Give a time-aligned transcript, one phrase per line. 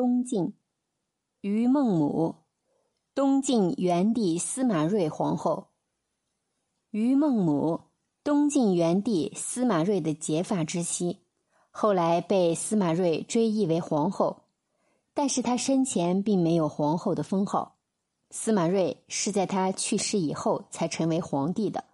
[0.00, 0.54] 东晋，
[1.42, 2.36] 于孟母，
[3.14, 5.66] 东晋元帝司马睿皇后。
[6.90, 7.82] 于孟母，
[8.24, 11.18] 东晋元帝司马睿的结发之妻，
[11.70, 14.44] 后来被司马睿追谥为皇后，
[15.12, 17.76] 但是她生前并没有皇后的封号。
[18.30, 21.84] 司马睿是在他去世以后才成为皇帝的。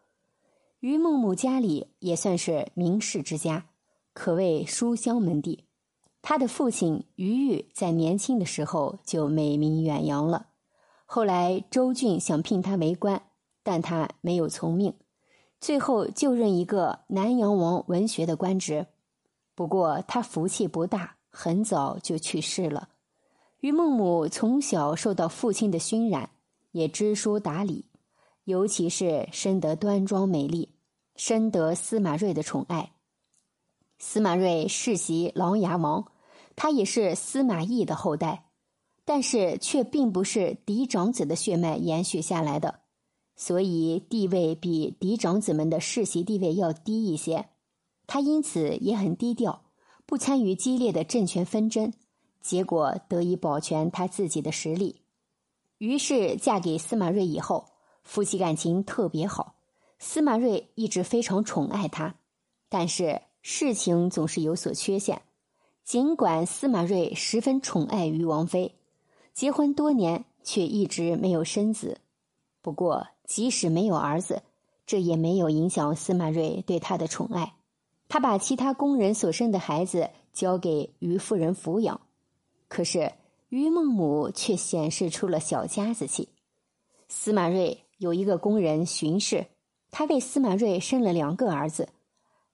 [0.78, 3.66] 于孟母家里也算是名士之家，
[4.12, 5.65] 可谓书香门第。
[6.28, 10.48] 他的父亲于玉在年轻的时候就美名远扬了。
[11.04, 13.22] 后来周俊想聘他为官，
[13.62, 14.92] 但他没有从命，
[15.60, 18.88] 最后就任一个南阳王文学的官职。
[19.54, 22.88] 不过他福气不大，很早就去世了。
[23.60, 26.30] 于孟母从小受到父亲的熏染，
[26.72, 27.84] 也知书达理，
[28.42, 30.70] 尤其是深得端庄美丽，
[31.14, 32.90] 深得司马睿的宠爱。
[34.00, 36.04] 司马睿世袭琅琊王，
[36.56, 38.46] 他也是司马懿的后代，
[39.04, 42.80] 但是却并不是嫡长子的血脉延续下来的，
[43.36, 47.50] 所以地位比嫡长子们的世袭地位要低一些。
[48.06, 49.64] 他因此也很低调，
[50.06, 51.92] 不参与激烈的政权纷争。
[52.40, 55.02] 结果得以保全他自己的实力，
[55.78, 57.66] 于是嫁给司马睿以后，
[58.04, 59.56] 夫妻感情特别好。
[59.98, 62.14] 司马睿一直非常宠爱她，
[62.68, 65.22] 但是事情总是有所缺陷。
[65.86, 68.74] 尽管司马睿十分宠爱于王妃，
[69.32, 72.00] 结婚多年却一直没有生子。
[72.60, 74.42] 不过，即使没有儿子，
[74.84, 77.54] 这也没有影响司马睿对他的宠爱。
[78.08, 82.00] 他把其他工人所生的孩子交给于夫人抚养。
[82.66, 83.12] 可是
[83.48, 86.30] 于孟母却显示出了小家子气。
[87.06, 89.46] 司马睿有一个工人荀氏，
[89.92, 91.88] 他为司马睿生了两个儿子，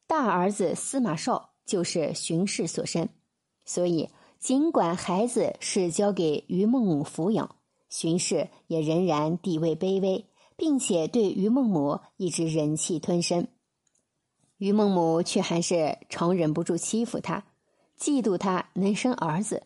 [0.07, 3.09] 大儿子司马绍就是荀氏所生，
[3.65, 7.57] 所以尽管孩子是交给于孟母抚养，
[7.89, 13.47] 荀氏也仍然地位卑微，并且对于孟母一直忍气吞声。
[14.59, 17.45] 于孟母却还是常忍不住欺负他，
[17.99, 19.65] 嫉妒他能生儿子。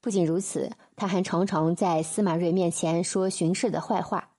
[0.00, 4.30] 不仅如此，他还常常在司马睿面前说荀氏的坏话，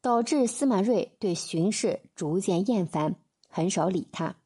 [0.00, 3.16] 导致司马睿对荀氏逐渐厌烦，
[3.48, 4.36] 很少理他。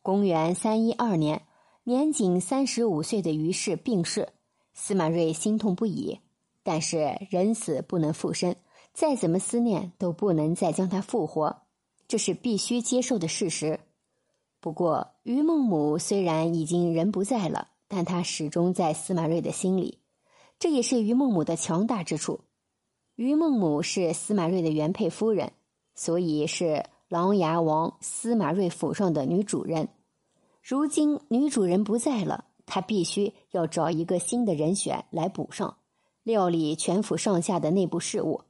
[0.00, 1.42] 公元三一二年，
[1.84, 4.28] 年仅三十五岁的于氏病逝，
[4.72, 6.18] 司马睿心痛不已。
[6.62, 8.54] 但是人死不能复生，
[8.92, 11.62] 再怎么思念都不能再将他复活，
[12.06, 13.80] 这是必须接受的事实。
[14.60, 17.68] 不过，于孟母虽然已经人不在了。
[17.92, 19.98] 但她始终在司马睿的心里，
[20.60, 22.38] 这也是于孟母的强大之处。
[23.16, 25.50] 于孟母是司马睿的原配夫人，
[25.96, 29.88] 所以是琅琊王司马睿府上的女主人。
[30.62, 35.76] 如今女主人不在了，他必须要找一个新的人选来补上，
[36.22, 38.42] 料理全府上下的内部事务。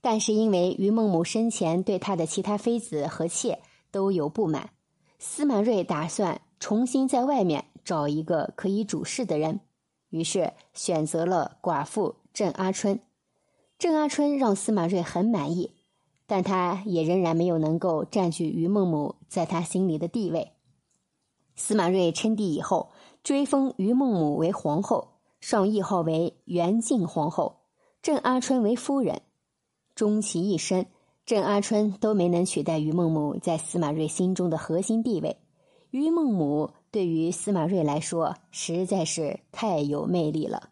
[0.00, 4.70] 但是因为于孟母生前对他的其他妃子和妾都有不满，
[5.18, 7.64] 司马睿打算重新在外面。
[7.84, 9.58] 找一个可以主事的人，
[10.10, 13.00] 于是选择了寡妇郑阿春。
[13.76, 15.72] 郑阿春让司马睿很满意，
[16.28, 20.52] 但他也仍然没有能够占据于孟母在他心里的地位。
[21.54, 22.90] 司马睿称帝以后，
[23.22, 25.08] 追封于孟母为皇后，
[25.40, 27.60] 上谥号为元敬皇后，
[28.02, 29.22] 郑阿春为夫人。
[29.94, 30.86] 终其一生，
[31.26, 35.36] 郑阿春都没能取代于孟母在司马睿心中的核心地位。
[35.90, 36.70] 于孟母。
[36.92, 40.71] 对于司马睿来说，实在是太有魅力了。